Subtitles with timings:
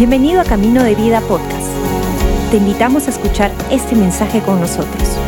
[0.00, 1.70] Bienvenido a Camino de Vida Podcast.
[2.50, 5.18] Te invitamos a escuchar este mensaje con nosotros.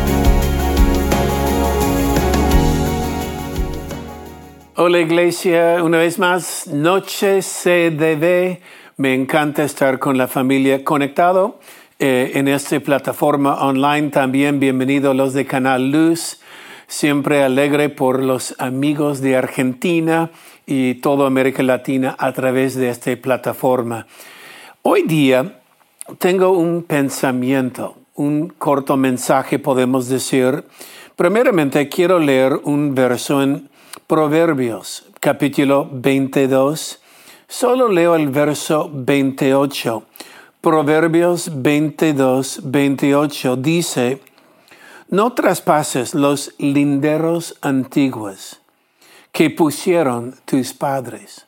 [4.75, 8.61] Hola iglesia, una vez más, Noche CDB.
[8.97, 11.59] Me encanta estar con la familia conectado
[11.99, 14.09] eh, en esta plataforma online.
[14.09, 16.41] También bienvenidos los de Canal Luz.
[16.87, 20.31] Siempre alegre por los amigos de Argentina
[20.65, 24.07] y toda América Latina a través de esta plataforma.
[24.85, 25.61] Hoy día
[26.17, 30.65] tengo un pensamiento, un corto mensaje, podemos decir.
[31.15, 33.69] Primeramente quiero leer un verso en
[34.07, 36.99] Proverbios, capítulo 22.
[37.47, 40.03] Solo leo el verso 28.
[40.59, 44.21] Proverbios 22, 28 dice,
[45.07, 48.59] no traspases los linderos antiguos
[49.31, 51.47] que pusieron tus padres.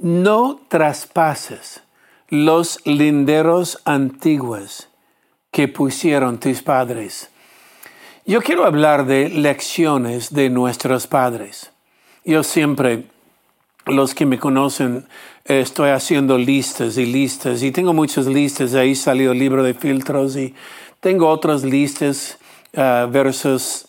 [0.00, 1.83] No traspases
[2.28, 4.88] los linderos antiguos
[5.50, 7.30] que pusieron tus padres.
[8.26, 11.70] Yo quiero hablar de lecciones de nuestros padres.
[12.24, 13.04] Yo siempre,
[13.86, 15.06] los que me conocen,
[15.44, 18.74] estoy haciendo listas y listas y tengo muchas listas.
[18.74, 20.54] Ahí salió el libro de filtros y
[21.00, 22.38] tengo otras listas,
[22.72, 23.88] uh, versos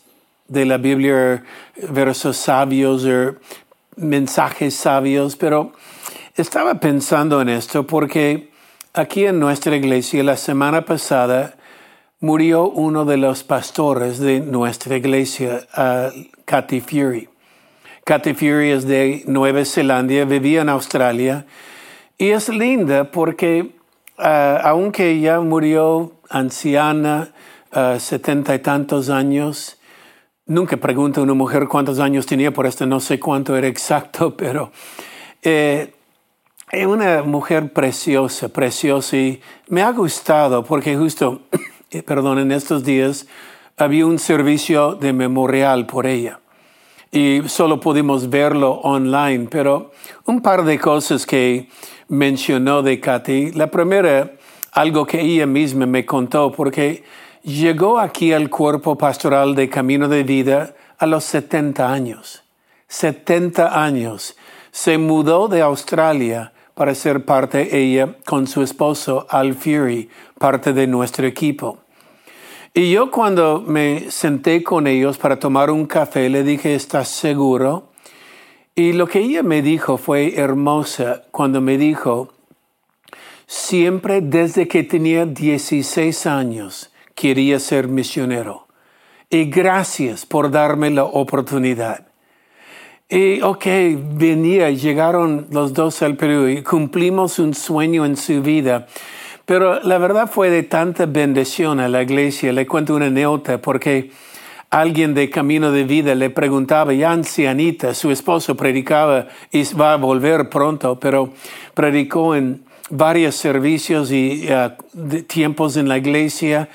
[0.49, 1.43] de la Biblia,
[1.89, 3.35] versos sabios o
[3.95, 5.71] mensajes sabios, pero
[6.35, 8.51] estaba pensando en esto porque
[8.93, 11.55] aquí en nuestra iglesia la semana pasada
[12.19, 16.11] murió uno de los pastores de nuestra iglesia, uh,
[16.43, 17.29] Cathy Fury.
[18.03, 21.45] Cathy Fury es de Nueva Zelanda, vivía en Australia
[22.17, 23.73] y es linda porque
[24.17, 27.29] uh, aunque ella murió anciana,
[27.73, 29.79] uh, setenta y tantos años,
[30.45, 34.35] nunca pregunto a una mujer cuántos años tenía, por esto no sé cuánto era exacto,
[34.37, 34.73] pero
[35.41, 35.94] eh,
[36.71, 41.41] es una mujer preciosa, preciosa y me ha gustado porque justo,
[41.91, 43.27] eh, perdón, en estos días
[43.77, 46.39] había un servicio de memorial por ella
[47.11, 49.91] y solo pudimos verlo online, pero
[50.25, 51.69] un par de cosas que
[52.09, 53.51] mencionó de Katy.
[53.53, 54.33] La primera,
[54.73, 57.03] algo que ella misma me contó, porque
[57.43, 62.43] llegó aquí al cuerpo pastoral de Camino de Vida a los 70 años.
[62.89, 64.35] 70 años.
[64.71, 70.85] Se mudó de Australia para ser parte ella con su esposo Al Fury, parte de
[70.85, 71.79] nuestro equipo.
[72.73, 77.89] Y yo cuando me senté con ellos para tomar un café, le dije, ¿estás seguro?
[78.75, 82.33] Y lo que ella me dijo fue hermosa cuando me dijo,
[83.47, 88.67] siempre desde que tenía 16 años quería ser misionero.
[89.29, 92.04] Y gracias por darme la oportunidad.
[93.07, 93.65] Y ok,
[94.13, 98.87] venía, llegaron los dos al Perú y cumplimos un sueño en su vida.
[99.45, 102.51] Pero la verdad fue de tanta bendición a la iglesia.
[102.51, 104.09] Le cuento una anécdota porque
[104.71, 109.97] alguien de Camino de Vida le preguntaba, ya ancianita, su esposo predicaba y va a
[109.97, 111.29] volver pronto, pero
[111.75, 116.69] predicó en varios servicios y uh, tiempos en la iglesia.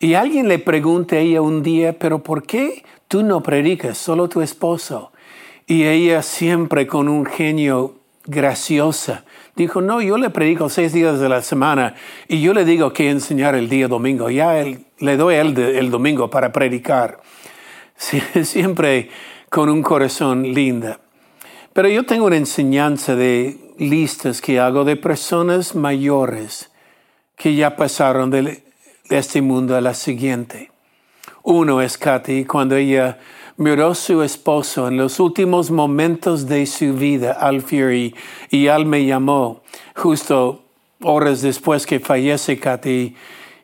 [0.00, 4.28] Y alguien le pregunta a ella un día, pero ¿por qué tú no predicas, solo
[4.28, 5.12] tu esposo?
[5.66, 11.28] Y ella siempre con un genio graciosa dijo, no, yo le predico seis días de
[11.28, 11.94] la semana
[12.28, 14.30] y yo le digo que enseñar el día domingo.
[14.30, 14.54] Ya
[14.98, 17.20] le doy el, el domingo para predicar.
[18.44, 19.10] siempre
[19.48, 21.00] con un corazón linda.
[21.72, 26.70] Pero yo tengo una enseñanza de listas que hago de personas mayores
[27.36, 28.62] que ya pasaron de
[29.10, 30.70] este mundo a la siguiente.
[31.42, 33.18] Uno es Katy, cuando ella
[33.56, 38.14] miró su esposo en los últimos momentos de su vida, Al Fury,
[38.50, 39.62] y Al me llamó
[39.94, 40.62] justo
[41.02, 43.14] horas después que fallece Katy,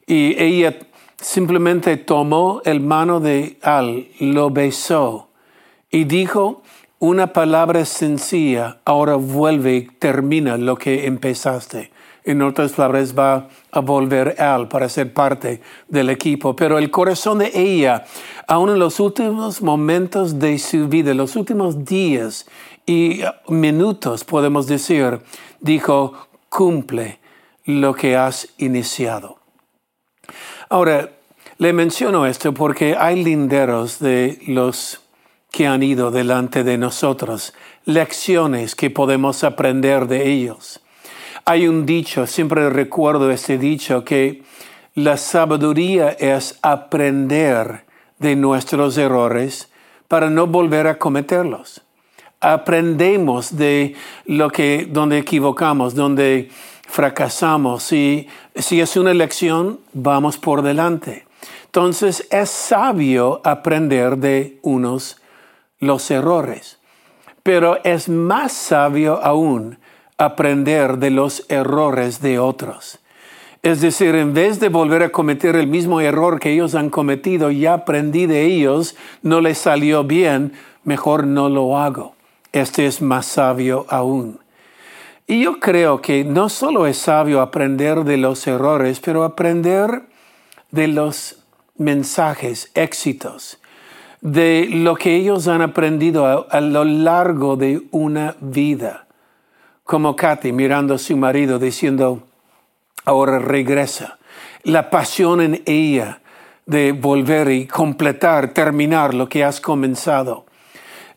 [0.07, 0.79] y ella
[1.21, 5.29] simplemente tomó el mano de Al, lo besó
[5.91, 6.63] y dijo
[6.99, 11.91] una palabra sencilla, ahora vuelve y termina lo que empezaste.
[12.25, 16.55] En otras palabras, va a volver Al para ser parte del equipo.
[16.55, 18.05] Pero el corazón de ella,
[18.47, 22.47] aún en los últimos momentos de su vida, los últimos días
[22.87, 25.21] y minutos, podemos decir,
[25.61, 26.13] dijo,
[26.49, 27.19] cumple
[27.65, 29.39] lo que has iniciado.
[30.69, 31.11] Ahora,
[31.59, 35.01] le menciono esto porque hay linderos de los
[35.51, 37.53] que han ido delante de nosotros,
[37.85, 40.82] lecciones que podemos aprender de ellos.
[41.45, 44.45] Hay un dicho, siempre recuerdo este dicho, que
[44.95, 47.85] la sabiduría es aprender
[48.21, 49.69] de nuestros errores
[50.07, 51.83] para no volver a cometerlos.
[52.41, 53.97] Aprendemos de
[54.27, 56.49] lo que, donde equivocamos, donde
[56.87, 57.93] fracasamos.
[57.93, 61.27] Y si es una elección, vamos por delante.
[61.65, 65.21] Entonces es sabio aprender de unos
[65.81, 66.79] los errores,
[67.43, 69.79] pero es más sabio aún
[70.27, 72.99] aprender de los errores de otros.
[73.63, 77.51] Es decir, en vez de volver a cometer el mismo error que ellos han cometido,
[77.51, 80.53] ya aprendí de ellos, no les salió bien,
[80.83, 82.15] mejor no lo hago.
[82.53, 84.41] Este es más sabio aún.
[85.27, 90.03] Y yo creo que no solo es sabio aprender de los errores, pero aprender
[90.73, 91.37] de los
[91.77, 93.59] mensajes, éxitos,
[94.21, 99.02] de lo que ellos han aprendido a, lo largo de una vida.
[99.93, 102.23] Como Kathy mirando a su marido diciendo,
[103.05, 104.19] ahora regresa.
[104.63, 106.23] La pasión en ella
[106.65, 110.47] de volver y completar, terminar lo que has comenzado.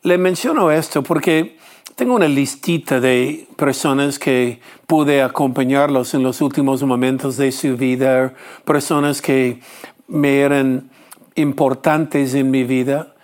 [0.01, 1.56] Le menciono esto porque
[1.95, 8.33] tengo una listita de personas que pude acompañarlos en los últimos momentos de su vida,
[8.66, 9.62] personas que
[10.10, 10.89] me eran
[11.36, 13.16] importantes en mi vida.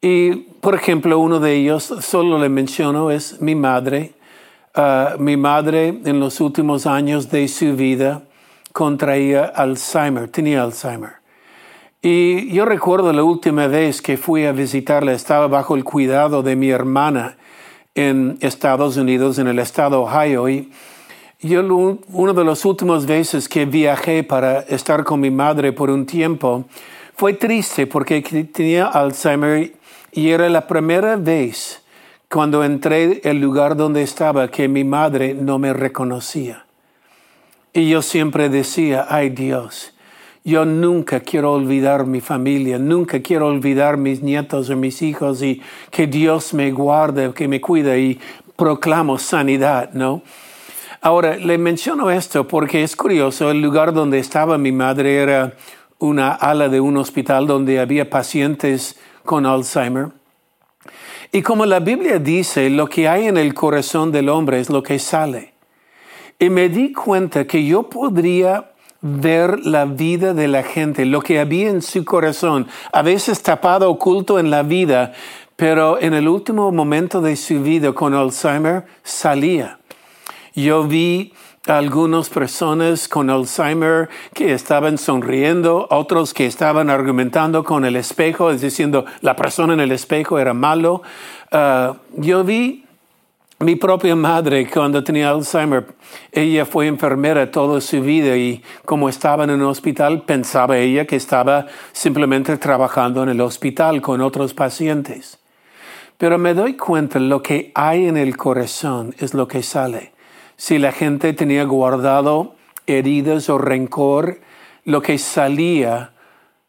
[0.00, 4.15] Y, por ejemplo, uno de ellos, solo le menciono, es mi madre.
[4.78, 8.24] Ah, mi madre en los últimos años de su vida
[8.74, 11.12] contraía Alzheimer, tenía Alzheimer.
[12.02, 16.56] Y yo recuerdo la última vez que fui a visitarla, estaba bajo el cuidado de
[16.56, 17.38] mi hermana
[17.94, 20.46] en Estados Unidos, en el estado Ohio.
[20.50, 20.68] Y
[21.40, 21.62] yo,
[22.08, 26.66] una de las últimas veces que viajé para estar con mi madre por un tiempo,
[27.14, 28.20] fue triste porque
[28.52, 29.72] tenía Alzheimer
[30.12, 31.82] y era la primera vez
[32.28, 36.66] cuando entré el lugar donde estaba que mi madre no me reconocía.
[37.72, 39.94] Y yo siempre decía, ay Dios,
[40.44, 45.60] yo nunca quiero olvidar mi familia, nunca quiero olvidar mis nietos o mis hijos y
[45.90, 48.20] que Dios me guarde, que me cuide y
[48.56, 50.22] proclamo sanidad, ¿no?
[51.00, 55.54] Ahora, le menciono esto porque es curioso, el lugar donde estaba mi madre era
[55.98, 60.08] una ala de un hospital donde había pacientes con Alzheimer.
[61.32, 64.82] Y como la Biblia dice, lo que hay en el corazón del hombre es lo
[64.82, 65.54] que sale.
[66.38, 71.38] Y me di cuenta que yo podría ver la vida de la gente, lo que
[71.38, 75.12] había en su corazón, a veces tapado, oculto en la vida,
[75.56, 79.78] pero en el último momento de su vida con Alzheimer salía.
[80.54, 81.32] Yo vi
[81.66, 88.60] algunas personas con Alzheimer que estaban sonriendo, otros que estaban argumentando con el espejo, es
[88.60, 91.02] diciendo la persona en el espejo era malo.
[91.52, 92.84] Ah, yo vi
[93.58, 95.86] mi propia madre, cuando tenía Alzheimer,
[96.30, 101.16] ella fue enfermera toda su vida y como estaba en un hospital, pensaba ella que
[101.16, 105.38] estaba simplemente trabajando en el hospital con otros pacientes.
[106.18, 110.15] Pero me doy cuenta, lo que hay en el corazón es lo que sale.
[110.56, 112.54] Si la gente tenía guardado
[112.86, 114.40] heridas o rencor,
[114.84, 116.12] lo que salía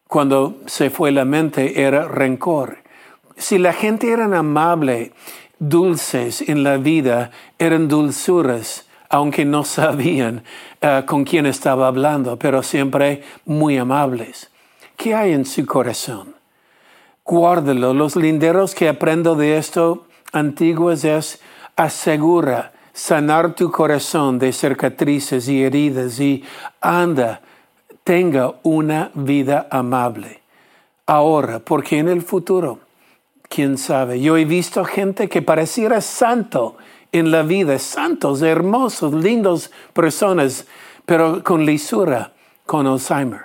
[0.08, 2.80] cuando se fue la mente era rencor.
[3.38, 5.14] Si la gente era amable,
[5.60, 10.44] dulces en la vida eran dulzuras, aunque no sabían
[10.82, 14.52] eh, con quién estaba hablando, pero siempre muy amables.
[14.96, 16.36] ¿Qué hay en su corazón?
[17.24, 17.94] Guárdalo.
[17.94, 21.42] Los linderos que aprendo de esto antiguos es
[21.76, 26.44] asegura sanar tu corazón de cicatrices y heridas y
[26.82, 27.42] anda,
[28.04, 30.42] tenga una vida amable.
[31.06, 32.80] Ahora, porque en el futuro
[33.48, 34.20] quién sabe.
[34.20, 36.78] Yo he visto gente que pareciera santo
[37.12, 40.66] en la vida, santos, hermosos, lindos personas,
[41.06, 42.34] pero con lisura,
[42.66, 43.42] con Alzheimer.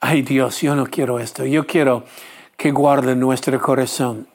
[0.00, 1.44] Ay Dios, yo no quiero esto.
[1.44, 2.04] Yo quiero
[2.56, 4.26] que guarde nuestro corazón.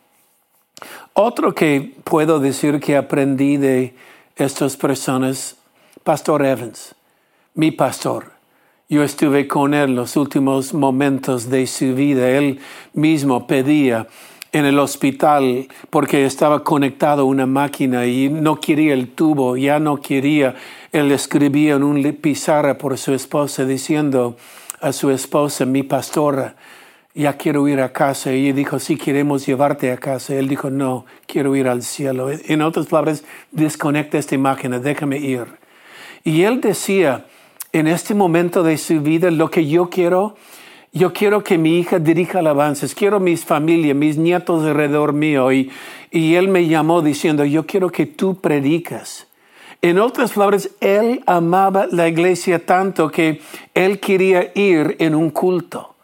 [1.14, 3.96] Otro que puedo decir que aprendí de
[4.39, 5.58] estas personas,
[6.03, 6.96] Pastor Evans,
[7.55, 8.31] mi pastor.
[8.88, 12.29] Yo estuve con él los últimos momentos de su vida.
[12.29, 12.60] Él
[12.93, 14.08] mismo pedía
[14.53, 19.77] en el hospital porque estaba conectado a una máquina y no quería el tubo, ya
[19.77, 20.55] no quería.
[20.93, 24.38] Él escribía en un pizarra por su esposa diciendo
[24.79, 26.55] a su esposa, mi pastora,
[27.20, 28.34] ya quiero ir a casa.
[28.34, 30.36] Y ella dijo, sí, queremos llevarte a casa.
[30.36, 32.30] Él dijo, no, quiero ir al cielo.
[32.32, 35.46] En otras palabras, desconecta esta máquina, déjame ir.
[36.24, 37.26] Y él decía,
[37.74, 40.36] en este momento de su vida, lo que yo quiero
[40.92, 45.52] yo quiero que mi hija dirija alabanzas, quiero mis familias, mis nietos alrededor mío.
[45.52, 45.70] Y,
[46.10, 49.28] y él me llamó diciendo, yo quiero que tú predicas.
[49.84, 53.40] En otras palabras, él amaba la iglesia tanto que
[53.76, 55.96] él quería ir en un culto.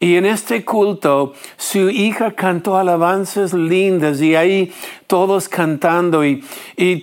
[0.00, 4.72] Y en este culto su hija cantó alabanzas lindas y ahí
[5.08, 6.44] todos cantando y,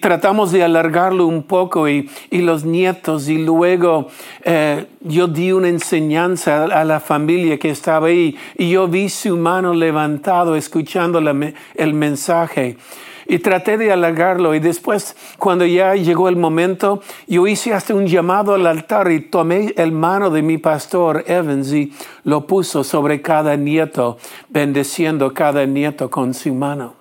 [0.01, 4.07] tratamos de alargarlo un poco y, los nietos y luego
[4.45, 9.35] eh, yo di una enseñanza a la familia que estaba ahí y yo vi su
[9.35, 12.77] mano levantado escuchando el mensaje
[13.27, 18.07] y traté de halagarlo y después cuando ya llegó el momento yo hice hasta un
[18.07, 23.21] llamado al altar y tomé el mano de mi pastor Evans y lo puso sobre
[23.21, 24.17] cada nieto
[24.49, 26.95] bendeciendo cada nieto con su mano.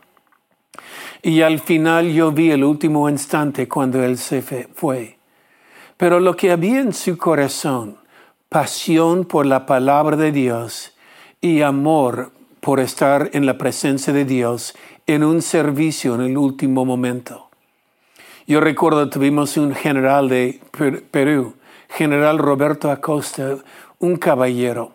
[1.23, 5.17] Y al final yo vi el último instante cuando él se fue.
[5.97, 7.97] Pero lo que había en su corazón,
[8.51, 10.95] pasión por la palabra de Dios
[11.41, 14.75] y amor por estar en la presencia de Dios
[15.07, 17.49] en un servicio en el último momento.
[18.47, 20.61] Yo recuerdo, tuvimos un general de
[21.11, 21.55] Perú,
[21.89, 23.57] general Roberto Acosta,
[23.99, 24.93] un caballero.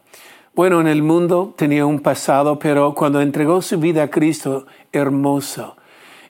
[0.55, 5.77] Bueno, en el mundo tenía un pasado, pero cuando entregó su vida a Cristo, hermoso.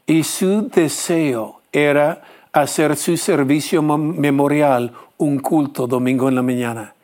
[0.05, 2.21] Y su deseo era
[2.51, 6.95] hacer su servicio memorial un culto domingo en la mañana.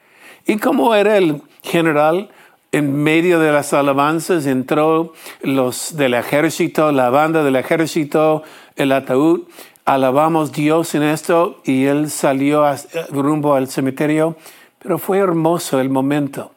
[0.45, 2.29] Y como era el general,
[2.75, 8.43] en medio de las alabanzas entró los del ejército, la banda del ejército,
[8.75, 9.43] el ataúd.
[9.85, 12.65] Alabamos Dios en esto y él salió
[13.11, 14.35] rumbo al cementerio,
[14.77, 16.51] pero fue hermoso el momento.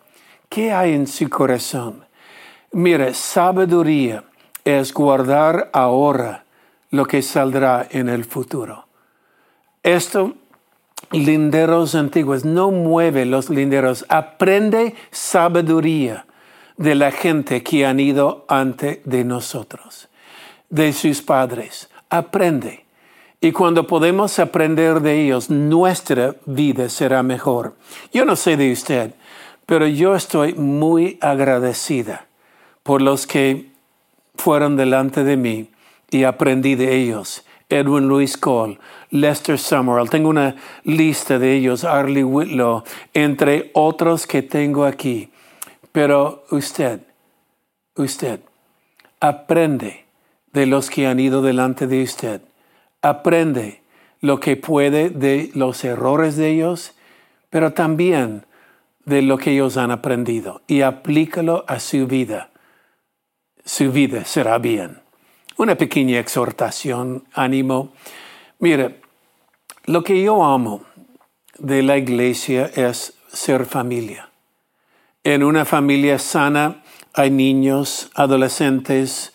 [0.49, 2.05] ¿Qué hay en su corazón?
[2.73, 4.25] Mire, sabiduría
[4.65, 6.47] es guardar ahora
[6.91, 8.89] lo que saldrá en el futuro.
[9.85, 10.35] Esto
[11.11, 16.27] linderos antiguos, no mueve los linderos, aprende sabiduría
[16.77, 20.09] de la gente que han ido ante de nosotros,
[20.71, 21.89] de sus padres.
[22.11, 22.85] Aprende.
[23.41, 27.77] Y cuando podemos aprender de ellos, nuestra vida será mejor.
[28.13, 29.15] Yo no sé de usted,
[29.67, 32.27] pero yo estoy muy agradecida
[32.83, 33.71] por los que
[34.35, 35.71] fueron delante de mí
[36.11, 37.45] y aprendí de ellos.
[37.69, 38.79] Edwin Louis Cole,
[39.11, 42.83] Lester Summerall, tengo una lista de ellos, Arlie Whitlow,
[43.13, 45.31] entre otros que tengo aquí.
[45.93, 47.01] Pero usted,
[47.97, 48.41] usted,
[49.21, 50.07] aprende
[50.53, 52.41] de los que han ido delante de usted.
[53.03, 53.83] Aprende
[54.21, 56.95] lo que puede de los errores de ellos,
[57.51, 58.47] pero también
[59.05, 62.51] de lo que ellos han aprendido y aplícalo a su vida.
[63.65, 65.08] Su vida será bien
[65.59, 67.93] una pequeña exhortación, ánimo.
[68.61, 69.01] Mire,
[69.85, 70.83] lo que yo amo
[71.59, 74.31] de la iglesia es ser familia.
[75.25, 79.33] En una familia sana hay niños, adolescentes,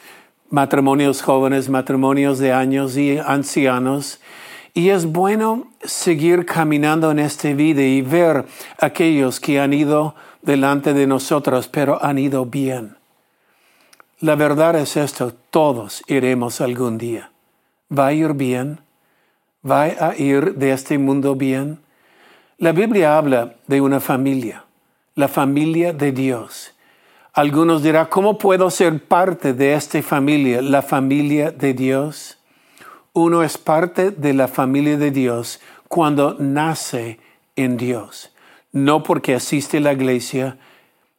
[0.50, 4.22] matrimonios jóvenes, matrimonios de años y ancianos.
[4.74, 8.46] Y es bueno seguir caminando en esta vida y ver
[8.80, 12.96] aquellos que han ido delante de nosotros, pero han ido bien.
[14.24, 17.32] La verdad es esto, todos iremos algún día.
[17.92, 18.80] ¿Va a ir bien?
[19.70, 21.82] ¿Va a ir de este mundo bien?
[22.58, 24.63] La Biblia habla de una familia,
[25.15, 26.74] la familia de Dios.
[27.34, 32.38] Algunos dirán, ¿cómo puedo ser parte de esta familia, la familia de Dios?
[33.12, 37.20] Uno es parte de la familia de Dios cuando nace
[37.58, 38.32] en Dios.
[38.72, 40.58] No porque asiste a la iglesia,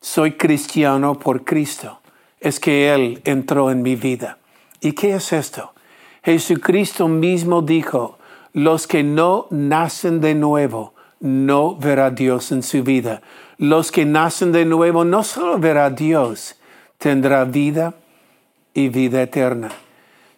[0.00, 2.00] soy cristiano por Cristo
[2.44, 4.36] es que Él entró en mi vida.
[4.82, 5.72] ¿Y qué es esto?
[6.22, 8.18] Jesucristo mismo dijo,
[8.52, 13.22] los que no nacen de nuevo no verá Dios en su vida.
[13.56, 16.56] Los que nacen de nuevo no solo verá Dios,
[16.98, 17.94] tendrá vida
[18.74, 19.70] y vida eterna.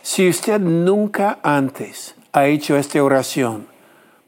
[0.00, 3.66] Si usted nunca antes ha hecho esta oración,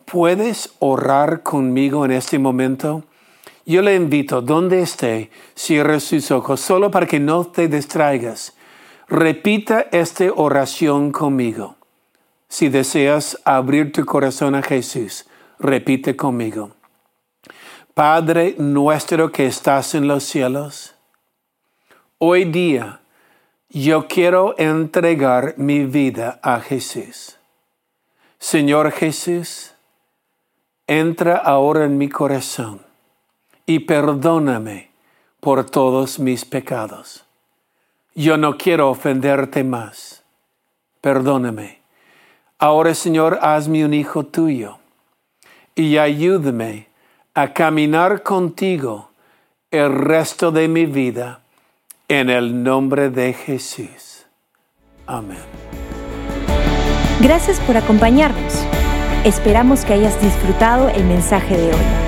[0.04, 3.04] ¿puedes orar conmigo en este momento?
[3.68, 8.56] Yo le invito, donde esté, cierre sus ojos, solo para que no te distraigas.
[9.08, 11.76] Repita esta oración conmigo.
[12.48, 15.26] Si deseas abrir tu corazón a Jesús,
[15.58, 16.70] repite conmigo.
[17.92, 20.94] Padre nuestro que estás en los cielos,
[22.16, 23.02] hoy día
[23.68, 27.37] yo quiero entregar mi vida a Jesús.
[28.38, 29.75] Señor Jesús,
[30.87, 32.88] entra ahora en mi corazón
[33.68, 34.88] y perdóname
[35.40, 37.26] por todos mis pecados.
[38.14, 40.25] Yo no quiero ofenderte más.
[41.02, 41.82] Perdóname.
[42.58, 44.78] Ahora, Señor, hazme un hijo tuyo
[45.75, 46.88] y ayúdame
[47.34, 49.10] a caminar contigo
[49.70, 51.42] el resto de mi vida
[52.08, 54.25] en el nombre de Jesús.
[55.06, 55.44] Amén.
[57.20, 58.64] Gracias por acompañarnos.
[59.25, 62.07] Esperamos que hayas disfrutado el mensaje de hoy.